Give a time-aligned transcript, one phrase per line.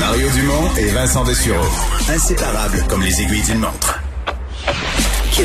[0.00, 1.66] Mario Dumont et Vincent Dessureau.
[2.08, 4.00] Inséparables comme les aiguilles d'une montre.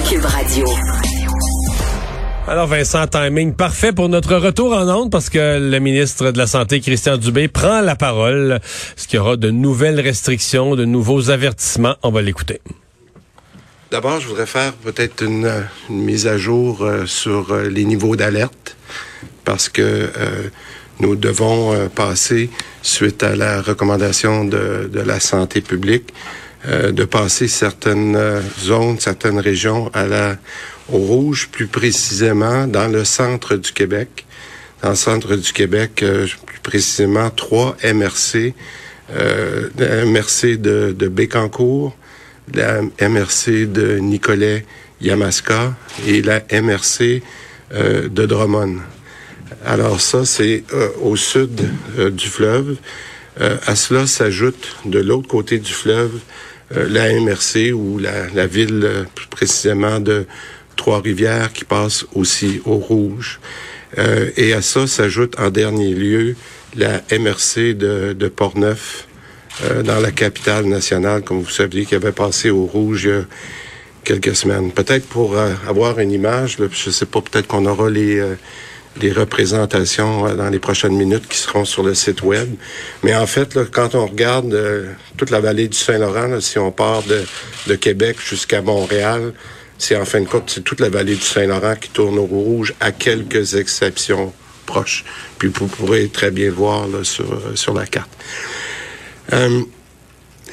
[0.09, 0.65] Cube Radio.
[2.47, 6.47] Alors Vincent, timing parfait pour notre retour en onde parce que le ministre de la
[6.47, 8.61] Santé, Christian Dubé, prend la parole.
[8.95, 11.95] Ce qu'il y aura de nouvelles restrictions, de nouveaux avertissements?
[12.01, 12.61] On va l'écouter.
[13.91, 15.51] D'abord, je voudrais faire peut-être une,
[15.89, 18.77] mise à jour euh, sur euh, les niveaux d'alerte
[19.43, 20.49] parce que euh,
[20.99, 22.49] nous devons passer,
[22.81, 26.13] suite à la recommandation de, de la santé publique,
[26.65, 28.17] de passer certaines
[28.59, 30.37] zones, certaines régions à la
[30.91, 34.25] au rouge, plus précisément dans le centre du Québec.
[34.81, 36.03] Dans le centre du Québec,
[36.45, 38.53] plus précisément trois MRC,
[39.11, 39.69] euh,
[40.05, 41.95] MRC de, de Bécancourt,
[42.53, 44.65] la MRC de Nicolet
[45.01, 45.73] Yamaska
[46.07, 47.23] et la MRC
[47.73, 48.77] euh, de Drummond.
[49.63, 51.61] Alors ça, c'est euh, au sud
[51.97, 52.77] euh, du fleuve.
[53.67, 56.19] à cela s'ajoute de l'autre côté du fleuve
[56.71, 60.25] la MRC ou la, ville plus précisément de
[60.77, 63.41] Trois-Rivières qui passe aussi au rouge.
[64.37, 66.35] et à ça s'ajoute en dernier lieu
[66.75, 69.05] la MRC de, de Portneuf
[69.63, 73.09] euh, dans la capitale nationale, comme vous saviez, qui avait passé au rouge
[74.03, 74.71] quelques semaines.
[74.71, 78.35] Peut-être pour euh, avoir une image, là, je sais pas, peut-être qu'on aura les, euh,
[79.01, 82.49] les représentations dans les prochaines minutes qui seront sur le site web.
[83.03, 84.57] Mais en fait, là, quand on regarde
[85.17, 89.33] toute la vallée du Saint-Laurent, si on part de, Québec jusqu'à Montréal,
[89.77, 92.73] c'est en fin de compte, c'est toute la vallée du Saint-Laurent qui tourne au rouge,
[92.79, 94.31] à quelques exceptions
[94.65, 95.03] proches.
[95.37, 98.09] Puis vous pourrez très bien voir là, sur, sur la carte.
[99.33, 99.61] Euh,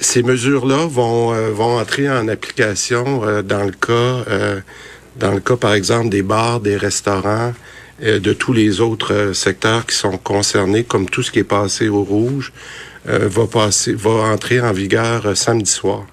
[0.00, 4.24] ces mesures-là vont, euh, vont entrer en application euh, dans le cas,
[5.16, 7.52] dans le cas, par exemple, des bars, des restaurants,
[8.02, 12.02] de tous les autres secteurs qui sont concernés, comme tout ce qui est passé au
[12.02, 12.52] rouge,
[13.04, 16.06] va passer, va entrer en vigueur samedi soir.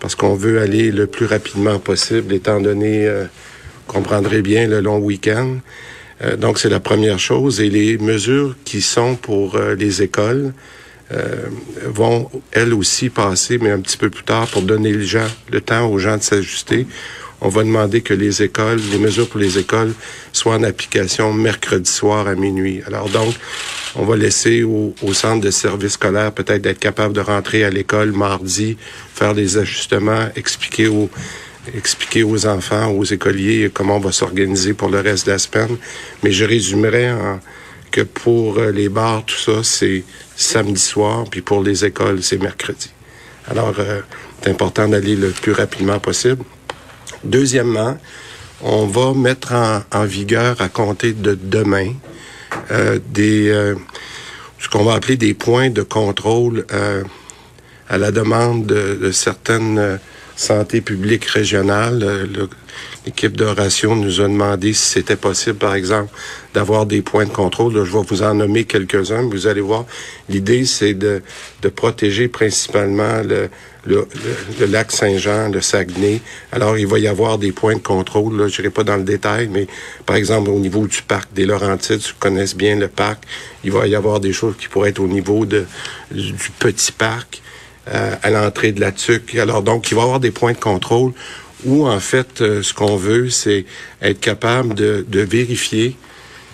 [0.00, 3.08] Parce qu'on veut aller le plus rapidement possible, étant donné,
[3.86, 5.58] comprendrez bien, le long week-end.
[6.38, 7.60] donc, c'est la première chose.
[7.60, 10.52] Et les mesures qui sont pour les écoles,
[11.12, 11.48] euh,
[11.84, 15.86] vont elles aussi passer, mais un petit peu plus tard, pour donner gens, le temps
[15.86, 16.86] aux gens de s'ajuster.
[17.44, 19.94] On va demander que les écoles, les mesures pour les écoles
[20.32, 22.82] soient en application mercredi soir à minuit.
[22.86, 23.34] Alors donc,
[23.96, 28.12] on va laisser au, centre de service scolaire peut-être d'être capable de rentrer à l'école
[28.12, 28.76] mardi,
[29.12, 31.10] faire des ajustements, expliquer aux
[31.76, 35.76] expliquer aux enfants, aux écoliers comment on va s'organiser pour le reste de la semaine.
[36.22, 37.40] Mais je résumerai en,
[37.92, 40.02] que pour euh, les bars, tout ça, c'est
[40.34, 42.90] samedi soir, puis pour les écoles, c'est mercredi.
[43.48, 44.00] Alors, euh,
[44.42, 46.42] c'est important d'aller le plus rapidement possible.
[47.24, 47.98] Deuxièmement,
[48.62, 51.92] on va mettre en, vigueur à compter de demain
[52.70, 53.52] euh, des
[54.58, 56.64] ce qu'on va appeler des points de contrôle
[57.88, 59.98] à la demande de, de certaines
[60.36, 62.28] santé publique régionale.
[63.06, 66.12] L'équipe d'oration nous a demandé si c'était possible, par exemple,
[66.54, 67.74] d'avoir des points de contrôle.
[67.74, 69.22] je vais vous en nommer quelques-uns.
[69.22, 69.84] Vous allez voir,
[70.28, 71.22] l'idée, c'est de,
[71.62, 73.48] de protéger principalement le,
[73.84, 74.06] le,
[74.66, 76.20] lac Saint-Jean, le Saguenay.
[76.52, 78.36] Alors, il va y avoir des points de contrôle.
[78.38, 79.66] Là, je n'irai pas dans le détail, mais
[80.06, 83.24] par exemple, au niveau du parc des Laurentides, vous connaissez bien le parc,
[83.64, 85.64] il va y avoir des choses qui pourraient être au niveau du
[86.58, 87.42] petit parc.
[87.88, 89.34] Euh, à l'entrée de la TUC.
[89.34, 91.12] Alors donc, il va y avoir des points de contrôle
[91.64, 93.64] où en fait, euh, ce qu'on veut, c'est
[94.00, 95.96] être capable de, de, vérifier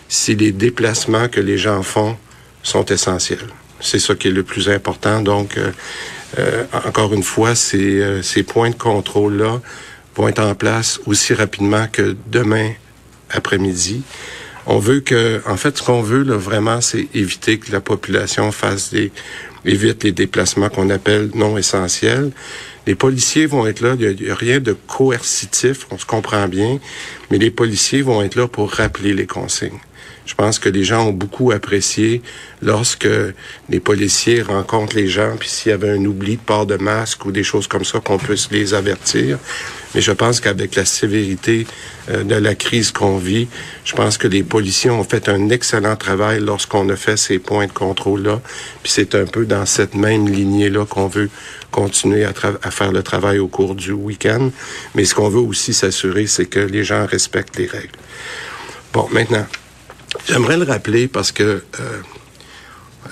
[0.09, 2.17] si les déplacements que les gens font
[2.62, 3.47] sont essentiels.
[3.81, 5.21] C'est ça qui est le plus important.
[5.21, 9.61] Donc, euh, encore une fois, ces, ces points de contrôle-là
[10.16, 12.72] vont être en place aussi rapidement que demain
[13.31, 14.03] après-midi.
[14.67, 18.53] On veut que, en fait, ce qu'on veut là, vraiment, c'est éviter que la population
[18.53, 19.11] fasse des
[19.65, 22.31] évite les déplacements qu'on appelle non essentiels.
[22.87, 26.78] Les policiers vont être là, il n'y a, rien de coercitif, on se comprend bien,
[27.31, 29.78] mais les policiers vont être là pour rappeler les consignes.
[30.28, 32.21] Je pense que les gens ont beaucoup apprécié
[32.61, 33.09] lorsque
[33.71, 37.25] les policiers rencontrent les gens, puis s'il y avait un oubli de port de masque
[37.25, 39.38] ou des choses comme ça, qu'on puisse les avertir.
[39.94, 41.67] Mais je pense qu'avec la sévérité
[42.11, 43.49] euh, de la crise qu'on vit,
[43.87, 47.67] je pense que les policiers ont fait un excellent travail lorsqu'on a fait ces points
[47.67, 48.43] de contrôle-là.
[48.82, 51.31] Puis c'est un peu dans cette même lignée-là qu'on veut
[51.70, 54.50] continuer à, à, faire le travail au cours du week-end.
[54.94, 57.97] Mais ce qu'on veut aussi s'assurer, c'est que les gens respectent les règles.
[58.93, 59.47] Bon, maintenant,
[60.28, 61.62] J'aimerais le rappeler parce que euh,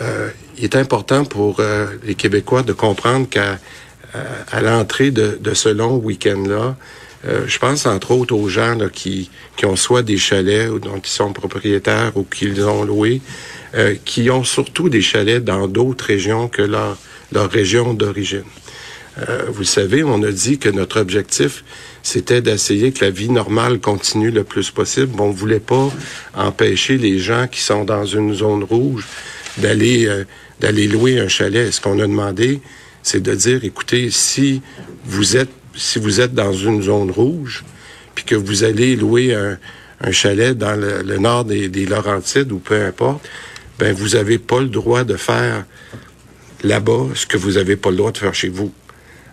[0.00, 3.58] euh, il est important pour euh, les Québécois de comprendre qu'à
[4.50, 6.74] à l'entrée de, de, ce long week-end-là,
[7.26, 10.98] Euh, je pense entre autres aux gens qui, qui ont soit des chalets ou dont
[10.98, 13.20] ils sont propriétaires ou qu'ils ont loué,
[13.74, 16.96] euh, qui ont surtout des chalets dans d'autres régions que leur,
[17.32, 18.44] leur région d'origine.
[19.18, 21.64] Euh, vous savez, on a dit que notre objectif,
[22.02, 25.18] c'était d'essayer que la vie normale continue le plus possible.
[25.18, 25.90] On ne voulait pas
[26.34, 29.06] empêcher les gens qui sont dans une zone rouge
[29.58, 30.24] d'aller
[30.60, 31.72] d'aller louer un chalet.
[31.72, 32.60] Ce qu'on a demandé,
[33.02, 34.62] c'est de dire, écoutez, si
[35.04, 37.64] vous êtes si vous êtes dans une zone rouge,
[38.14, 39.58] puis que vous allez louer un,
[40.10, 43.26] chalet dans le, nord des, Laurentides ou peu importe,
[43.78, 45.64] ben vous n'avez pas le droit de faire
[46.62, 48.72] là-bas ce que vous n'avez pas le droit de faire chez vous.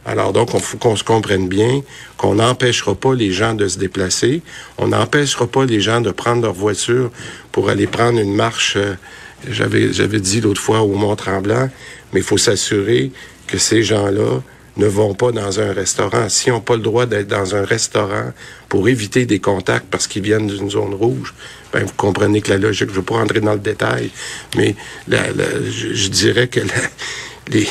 [0.05, 1.81] Alors donc, il faut qu'on se comprenne bien,
[2.17, 4.41] qu'on n'empêchera pas les gens de se déplacer,
[4.77, 7.09] on n'empêchera pas les gens de prendre leur voiture
[7.51, 8.75] pour aller prendre une marche.
[8.75, 8.95] Euh,
[9.49, 11.69] j'avais j'avais dit l'autre fois au Mont Tremblant,
[12.11, 13.11] mais il faut s'assurer
[13.47, 14.41] que ces gens-là
[14.77, 16.29] ne vont pas dans un restaurant.
[16.29, 18.31] S'ils n'ont pas le droit d'être dans un restaurant
[18.69, 21.33] pour éviter des contacts parce qu'ils viennent d'une zone rouge,
[21.71, 24.09] ben vous comprenez que la logique, je ne veux pas rentrer dans le détail,
[24.55, 24.75] mais
[25.07, 26.59] je, dirais que
[27.49, 27.67] les,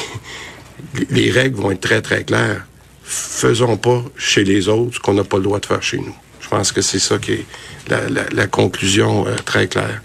[1.10, 2.66] les règles vont être très, très claires.
[3.02, 6.14] Faisons pas chez les autres ce qu'on n'a pas le droit de faire chez nous.
[6.40, 7.46] Je pense que c'est ça qui est
[7.88, 10.02] la, conclusion euh, très claire.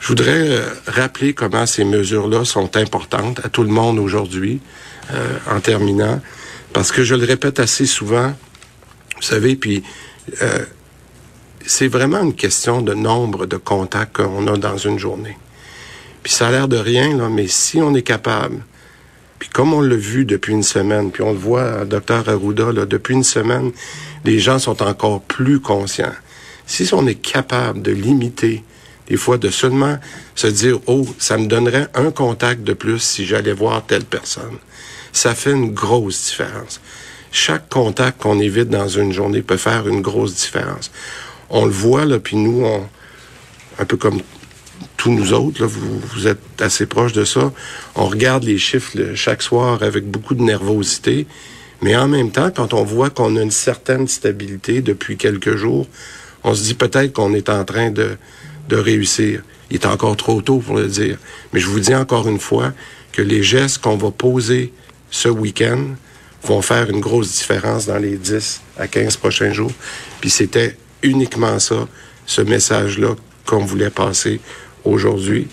[0.00, 4.60] Je voudrais euh, rappeler comment ces mesures-là sont importantes à tout le monde aujourd'hui.
[5.14, 6.20] Euh, en terminant,
[6.74, 8.34] parce que je le répète assez souvent,
[9.16, 9.82] vous savez, puis
[10.42, 10.66] euh,
[11.64, 15.38] c'est vraiment une question de nombre de contacts qu'on a dans une journée.
[16.22, 18.62] Puis ça a l'air de rien, là, mais si on est capable,
[19.38, 22.86] puis comme on l'a vu depuis une semaine, puis on le voit, docteur Arruda, là,
[22.86, 23.72] depuis une semaine,
[24.24, 26.14] les gens sont encore plus conscients.
[26.66, 28.62] Si on est capable de limiter,
[29.08, 29.98] des fois, de seulement
[30.34, 34.58] se dire, oh, ça me donnerait un contact de plus si j'allais voir telle personne
[35.12, 36.80] ça fait une grosse différence.
[37.32, 40.90] Chaque contact qu'on évite dans une journée peut faire une grosse différence.
[41.50, 42.86] On le voit, là, puis nous, on,
[43.78, 44.20] un peu comme
[44.98, 47.52] tous nous autres, là, vous, vous êtes assez proches de ça,
[47.94, 51.26] on regarde les chiffres chaque soir avec beaucoup de nervosité,
[51.80, 55.86] mais en même temps, quand on voit qu'on a une certaine stabilité depuis quelques jours,
[56.44, 58.16] on se dit peut-être qu'on est en train de,
[58.68, 59.42] de réussir.
[59.70, 61.16] Il est encore trop tôt pour le dire.
[61.52, 62.72] Mais je vous dis encore une fois
[63.12, 64.72] que les gestes qu'on va poser
[65.10, 65.80] ce week-end
[66.42, 69.72] vont faire une grosse différence dans les 10 à 15 prochains jours.
[70.20, 71.86] Puis c'était uniquement ça,
[72.26, 73.14] ce message-là
[73.44, 74.40] qu'on voulait passer
[74.88, 75.48] aujourd'hui.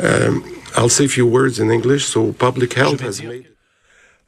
[0.00, 0.38] Euh,
[0.76, 2.06] I'll say a few words in English.
[2.06, 3.46] So public health has made...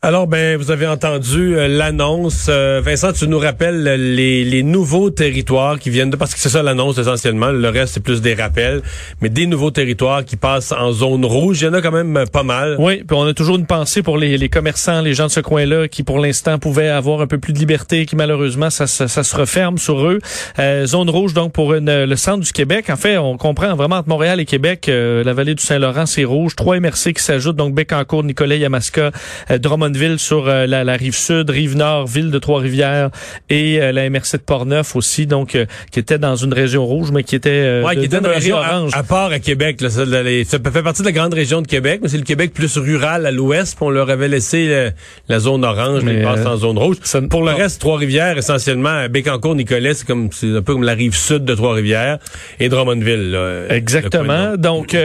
[0.02, 2.46] Alors, ben, vous avez entendu euh, l'annonce.
[2.48, 6.16] Euh, Vincent, tu nous rappelles les, les, nouveaux territoires qui viennent de...
[6.16, 7.50] Parce que c'est ça l'annonce essentiellement.
[7.50, 8.80] Le reste, c'est plus des rappels.
[9.20, 11.60] Mais des nouveaux territoires qui passent en zone rouge.
[11.60, 12.76] Il y en a quand même pas mal.
[12.78, 15.40] Oui, puis on a toujours une pensée pour les, les commerçants, les gens de ce
[15.40, 19.06] coin-là qui, pour l'instant, pouvaient avoir un peu plus de liberté, qui, malheureusement, ça, ça,
[19.06, 20.18] se referme sur eux.
[20.58, 22.88] Euh, zone rouge, donc, pour une, le centre du Québec.
[22.88, 26.56] En fait, on comprend vraiment entre Montréal et Québec, la vallée du Saint-Laurent, c'est rouge.
[26.56, 29.10] Trois MRC qui s'ajoutent, donc Bécancourt, Nicolet, Yamaska,
[29.58, 33.10] Drummond ville sur euh, la, la, rive sud, rive nord, ville de Trois-Rivières
[33.48, 37.10] et euh, la MRC de Portneuf aussi, donc euh, qui était dans une région rouge,
[37.12, 38.92] mais qui était ouais, qui était une région orange.
[38.94, 42.00] À, part à Québec, là, ça, ça, fait partie de la grande région de Québec,
[42.02, 43.76] mais c'est le Québec plus rural à l'ouest.
[43.80, 44.90] On leur avait laissé
[45.28, 46.96] la zone orange, mais, ils passent en zone rouge.
[47.28, 51.14] Pour le reste, Trois-Rivières, essentiellement, Bécancourt, Nicolet, c'est comme c'est un peu comme la rive
[51.14, 52.18] sud de Trois-Rivières
[52.58, 53.30] et Drummondville.
[53.30, 54.56] Là, Exactement.
[54.56, 54.96] Donc,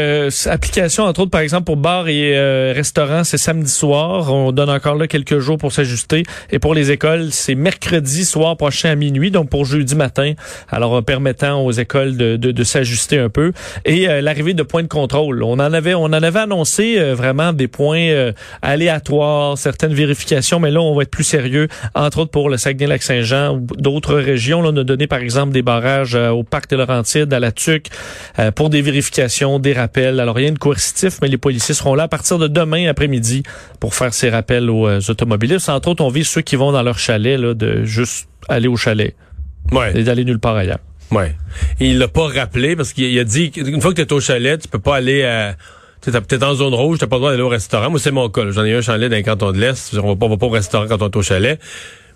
[0.45, 4.31] application entre autres, par exemple, pour bar et restaurant, c'est samedi soir.
[4.33, 6.23] On donne encore là quelques jours pour s'ajuster.
[6.51, 10.33] Et pour les écoles, c'est mercredi soir prochain à minuit, donc pour jeudi matin.
[10.69, 13.51] Alors, permettant aux écoles de, s'ajuster un peu.
[13.85, 15.43] Et euh, l'arrivée de points de contrôle.
[15.43, 20.59] On en avait, on en avait annoncé euh, vraiment des points euh, aléatoires, certaines vérifications,
[20.59, 24.61] mais là, on va être plus sérieux, entre autres pour le Saguenay-Lac-Saint-Jean ou d'autres régions.
[24.61, 27.89] Là, on a donné, par exemple, des barrages au Parc de Laurentides, à la TUC,
[28.55, 30.19] pour des vérifications, des rappels.
[30.19, 33.43] Alors, rien de coercitif, mais les policiers seront là à partir de demain après-midi
[33.79, 35.69] pour faire ces rappels aux automobilistes.
[35.69, 38.77] Entre autres, on vise ceux qui vont dans leur chalet, là, de juste aller au
[38.77, 39.15] chalet.
[39.71, 39.97] Ouais.
[39.97, 40.79] Et d'aller nulle part ailleurs.
[41.11, 41.35] Ouais.
[41.79, 44.19] Et il l'a pas rappelé parce qu'il a dit qu'une fois que tu es au
[44.19, 45.55] chalet, tu peux pas aller à
[46.01, 47.89] tu peut-être en zone rouge, t'as pas le droit d'aller au restaurant.
[47.89, 48.51] Moi, c'est mon cas.
[48.51, 49.97] J'en ai un chalet dans les cantons de l'Est.
[49.97, 51.59] On va pas, va pas au restaurant quand on est au chalet.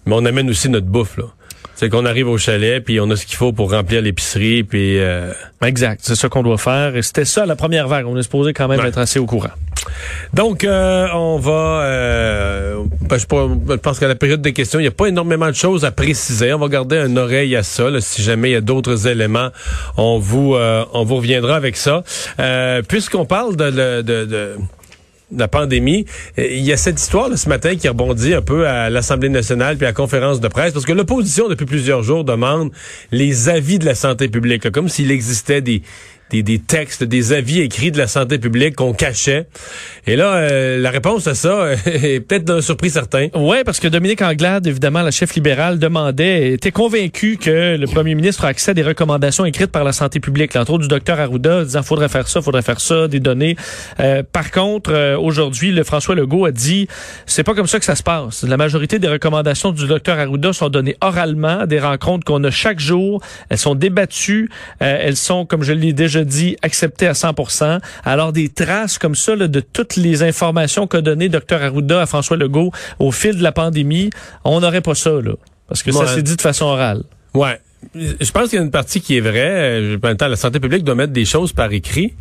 [0.06, 1.24] Mais on amène aussi notre bouffe, là.
[1.80, 5.00] C'est qu'on arrive au chalet, puis on a ce qu'il faut pour remplir l'épicerie, puis...
[5.00, 5.32] Euh...
[5.66, 6.98] Exact, c'est ça qu'on doit faire.
[6.98, 8.06] Et c'était ça la première vague.
[8.06, 9.52] On est supposé quand même être assez au courant.
[10.34, 11.84] Donc, euh, on va...
[11.84, 15.54] Euh, ben, je, pense qu'à la période des questions, il n'y a pas énormément de
[15.54, 16.54] choses à préciser.
[16.54, 17.88] On va garder un oreille à ça.
[18.02, 19.52] si jamais il y a d'autres éléments,
[19.96, 22.04] on vous, euh, on vous reviendra avec ça.
[22.90, 24.56] Puisqu'on parle de, de, de
[25.36, 26.06] la pandémie.
[26.38, 29.86] Il y a cette histoire ce matin qui rebondit un peu à l'Assemblée nationale puis
[29.86, 32.72] à la conférence de presse parce que l'opposition depuis plusieurs jours demande
[33.12, 35.82] les avis de la santé publique, comme s'il existait des
[36.30, 39.48] des, des, textes, des avis écrits de la santé publique qu'on cachait.
[40.08, 43.28] Et là, euh, la réponse à ça est peut-être d'un surpris certain.
[43.36, 48.16] Oui, parce que Dominique Anglade, évidemment, la chef libérale, demandait, était convaincu que le premier
[48.16, 51.20] ministre a accès à des recommandations écrites par la santé publique, entre autres du docteur
[51.20, 53.56] Arruda, disant faudrait faire ça, faudrait faire ça, des données.
[54.00, 56.88] Euh, par contre, euh, aujourd'hui, le François Legault a dit,
[57.26, 58.44] c'est pas comme ça que ça se passe.
[58.44, 62.80] La majorité des recommandations du docteur Arruda sont données oralement, des rencontres qu'on a chaque
[62.80, 63.22] jour.
[63.50, 67.36] Elles sont débattues, elles sont, comme je l'ai déjà dit, accepté à 100
[68.04, 72.38] Alors, des traces comme ça de toutes les informations qu'a donné Dr Arruda à François
[72.38, 74.10] Legault au fil de la pandémie,
[74.44, 75.34] on n'aurait pas ça, là.
[75.68, 77.04] Parce que ça s'est dit de façon orale.
[77.34, 77.60] Ouais.
[77.94, 79.96] Je pense qu'il y a une partie qui est vraie.
[79.96, 82.14] En même temps, la santé publique doit mettre des choses par écrit.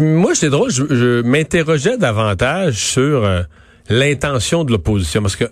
[0.00, 3.42] moi, c'est drôle, je, m'interrogeais davantage sur euh,
[3.88, 5.22] l'intention de l'opposition.
[5.22, 5.46] Parce que,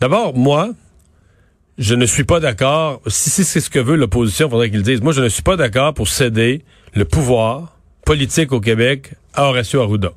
[0.00, 0.70] d'abord, moi,
[1.78, 3.00] je ne suis pas d'accord.
[3.06, 5.00] Si, c'est ce que veut l'opposition, il faudrait qu'ils disent.
[5.00, 9.80] Moi, je ne suis pas d'accord pour céder le pouvoir politique au Québec à Horacio
[9.80, 10.12] Arruda.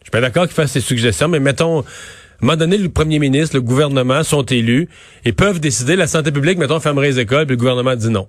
[0.00, 1.84] Je suis pas d'accord qu'il fasse ses suggestions, mais mettons, à un
[2.40, 4.88] moment donné, le premier ministre, le gouvernement sont élus
[5.24, 8.26] et peuvent décider, la santé publique, mettons, fermerait les écoles, puis le gouvernement dit non.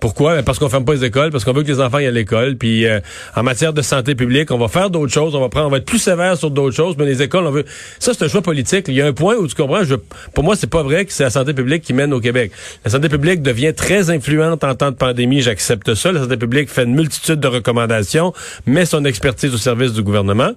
[0.00, 0.36] Pourquoi?
[0.36, 2.12] Ben, parce qu'on ferme pas les écoles, parce qu'on veut que les enfants aillent à
[2.12, 2.56] l'école.
[2.56, 3.00] Puis euh,
[3.34, 5.78] en matière de santé publique, on va faire d'autres choses, on va prendre, on va
[5.78, 7.64] être plus sévère sur d'autres choses, mais les écoles, on veut.
[7.98, 8.86] Ça, c'est un choix politique.
[8.88, 9.82] Il y a un point où tu comprends.
[9.82, 9.96] Je...
[10.34, 12.52] Pour moi, c'est pas vrai que c'est la santé publique qui mène au Québec.
[12.84, 15.40] La santé publique devient très influente en temps de pandémie.
[15.40, 16.12] J'accepte ça.
[16.12, 18.32] La santé publique fait une multitude de recommandations,
[18.66, 20.52] met son expertise au service du gouvernement.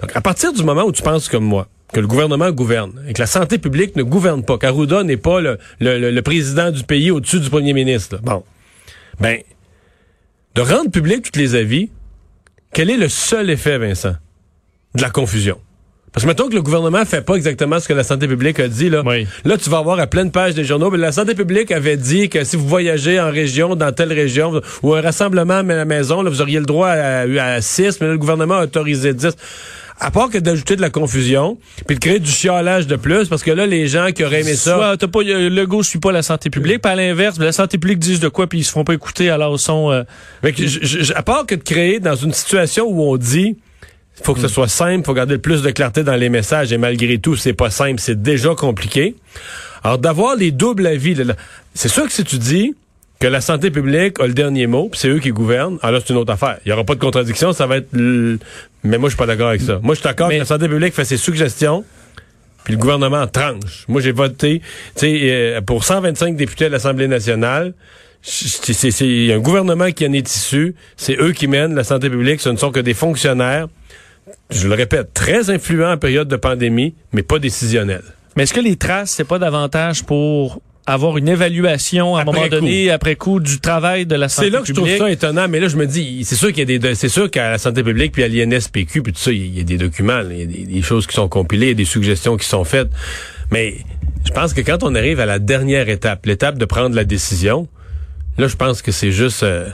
[0.00, 3.12] Donc, à partir du moment où tu penses comme moi, que le gouvernement gouverne et
[3.12, 6.82] que la santé publique ne gouverne pas, qu'Arruda n'est pas le, le, le, président du
[6.84, 8.18] pays au-dessus du premier ministre.
[8.22, 8.42] Bon.
[9.20, 9.40] Ben,
[10.54, 11.90] de rendre public tous les avis,
[12.72, 14.14] quel est le seul effet, Vincent?
[14.94, 15.58] De la confusion?
[16.12, 18.68] Parce que mettons que le gouvernement fait pas exactement ce que la santé publique a
[18.68, 19.02] dit, là.
[19.44, 22.28] Là, tu vas voir à pleine page des journaux, mais la santé publique avait dit
[22.28, 26.20] que si vous voyagez en région, dans telle région, ou un rassemblement à la maison,
[26.20, 29.36] là, vous auriez le droit à, à 6, mais là, le gouvernement a autorisé 10
[30.00, 33.42] à part que d'ajouter de la confusion, puis de créer du chiolage de plus, parce
[33.42, 34.76] que là, les gens qui auraient aimé ça...
[34.76, 37.78] Soit, t'as pas, le gauche suit pas la santé publique, puis à l'inverse, la santé
[37.78, 39.90] publique disent de quoi, puis ils se font pas écouter, alors ils sont...
[39.90, 40.02] Euh,
[41.14, 43.56] à part que de créer dans une situation où on dit
[44.22, 46.78] faut que ce soit simple, faut garder le plus de clarté dans les messages, et
[46.78, 49.16] malgré tout, c'est pas simple, c'est déjà compliqué.
[49.82, 51.16] Alors, d'avoir les doubles avis,
[51.74, 52.74] c'est sûr que si tu dis
[53.18, 56.12] que la santé publique a le dernier mot, puis c'est eux qui gouvernent, alors c'est
[56.12, 56.58] une autre affaire.
[56.64, 57.88] Il y aura pas de contradiction, ça va être...
[58.84, 59.78] Mais moi, je suis pas d'accord avec ça.
[59.82, 61.84] Moi, je suis d'accord que la santé publique fait ses suggestions,
[62.64, 63.84] puis le gouvernement tranche.
[63.88, 64.62] Moi, j'ai voté
[65.02, 67.74] euh, pour 125 députés à l'Assemblée nationale.
[68.22, 70.76] C'est un gouvernement qui en est issu.
[70.96, 72.40] C'est eux qui mènent la santé publique.
[72.40, 73.66] Ce ne sont que des fonctionnaires,
[74.50, 78.04] je le répète, très influents en période de pandémie, mais pas décisionnels.
[78.36, 82.48] Mais est-ce que les traces, c'est pas davantage pour avoir une évaluation à un moment
[82.48, 84.66] donné après coup du travail de la santé publique.
[84.66, 86.70] C'est là que je trouve ça étonnant, mais là je me dis c'est sûr qu'il
[86.70, 89.30] y a des c'est sûr qu'à la santé publique puis à l'INSPQ puis tout ça
[89.30, 91.72] il y a des documents, il y a des, choses qui sont compilées, il y
[91.72, 92.90] a des suggestions qui sont faites.
[93.50, 93.76] Mais
[94.24, 97.68] je pense que quand on arrive à la dernière étape, l'étape de prendre la décision,
[98.38, 99.68] là je pense que c'est juste euh,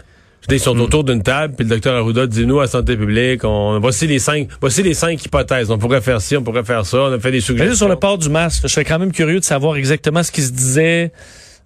[0.57, 0.81] ils sont hmm.
[0.81, 4.19] autour d'une table, puis le docteur Arruda dit nous à santé publique, on voici les
[4.19, 5.71] cinq, voici les cinq hypothèses.
[5.71, 6.99] On pourrait faire ci, on pourrait faire ça.
[6.99, 7.75] On a fait des suggestions.
[7.75, 10.43] sur le port du masque, je serais quand même curieux de savoir exactement ce qui
[10.43, 11.12] se disait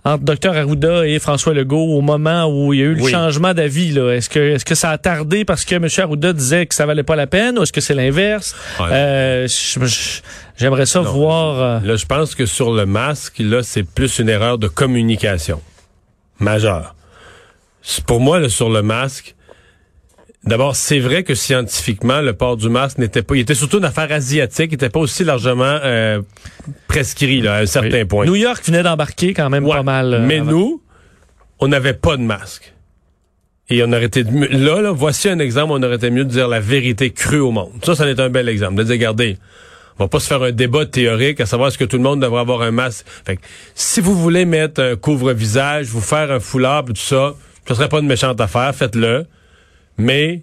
[0.04, 3.54] entre docteur Arruda et François Legault au moment où il y a eu le changement
[3.54, 3.96] d'avis.
[3.96, 5.86] Est-ce que est-ce que ça a tardé parce que M.
[5.96, 8.56] Arruda disait que ça valait pas la peine ou est-ce que c'est l'inverse?
[8.80, 9.46] Euh,
[10.56, 11.60] j'aimerais ça voir.
[11.60, 15.60] Euh, là, je pense que sur le masque, là, c'est plus une erreur de communication
[16.40, 16.96] majeure
[18.06, 19.34] pour moi, là, sur le masque,
[20.44, 23.84] D'abord, c'est vrai que scientifiquement, le port du masque n'était pas, il était surtout une
[23.84, 26.20] affaire asiatique, il n'était pas aussi largement euh,
[26.88, 28.26] prescrit là, à un certain point.
[28.26, 30.14] New York venait d'embarquer quand même pas mal.
[30.14, 30.82] Euh, mais nous,
[31.60, 32.74] on n'avait pas de masque.
[33.70, 36.48] Et on aurait été là, là, voici un exemple, on aurait été mieux de dire
[36.48, 37.70] la vérité crue au monde.
[37.84, 38.74] Ça, ça est un bel exemple.
[38.74, 39.38] De dire, regardez,
[40.00, 42.20] on va pas se faire un débat théorique à savoir est-ce que tout le monde
[42.20, 43.06] devrait avoir un masque.
[43.24, 43.38] Fait
[43.76, 47.34] si vous voulez mettre un couvre-visage, vous faire un foulard, tout ça,
[47.68, 49.26] ce serait pas une méchante affaire, faites-le.
[49.98, 50.42] Mais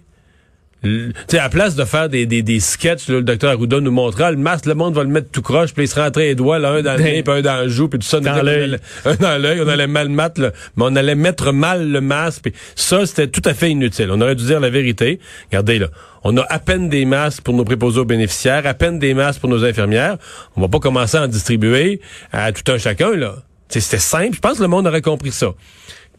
[0.82, 4.30] tu sais, à place de faire des, des, des sketchs, le docteur Arruda nous montrera,
[4.30, 6.58] le masque, le monde va le mettre tout croche, puis il se rentrer les doigts,
[6.58, 8.20] là, un dans le nez, puis un dans le joue, puis tout ça.
[8.20, 8.78] Dans l'œil.
[9.04, 12.52] Un dans l'œil, on allait mal mettre, mais on allait mettre mal le masque, puis
[12.76, 14.10] ça, c'était tout à fait inutile.
[14.10, 15.20] On aurait dû dire la vérité.
[15.50, 15.88] Regardez, là,
[16.24, 19.40] on a à peine des masques pour nos préposés aux bénéficiaires, à peine des masques
[19.40, 20.16] pour nos infirmières.
[20.56, 22.00] On va pas commencer à en distribuer
[22.32, 23.36] à tout un chacun, là.
[23.68, 24.34] C'était simple.
[24.34, 25.54] Je pense que le monde aurait compris ça.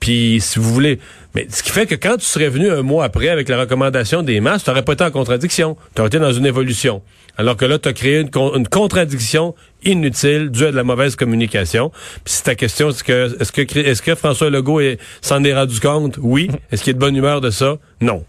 [0.01, 0.99] Puis si vous voulez,
[1.35, 4.23] mais ce qui fait que quand tu serais venu un mois après avec la recommandation
[4.23, 5.77] des masques, tu n'aurais pas été en contradiction.
[5.95, 7.01] Tu aurais été dans une évolution.
[7.37, 11.15] Alors que là, tu as créé une, une, contradiction inutile due à de la mauvaise
[11.15, 11.91] communication.
[12.25, 14.81] Puis si ta question, est-ce que, est-ce que, est-ce que François Legault
[15.21, 16.17] s'en est rendu compte?
[16.19, 16.49] Oui.
[16.71, 17.77] Est-ce qu'il est de bonne humeur de ça?
[18.01, 18.25] Non.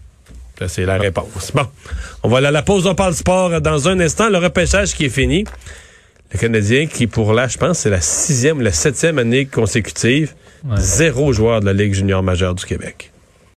[0.59, 1.51] Ça, c'est la réponse.
[1.53, 1.65] Bon.
[2.21, 2.85] On va aller à la pause.
[2.85, 4.29] On parle sport dans un instant.
[4.29, 5.43] Le repêchage qui est fini.
[6.31, 10.33] Le Canadien qui, pour là, je pense, c'est la sixième ou la septième année consécutive,
[10.77, 13.12] Zéro joueur de la Ligue junior majeure du Québec.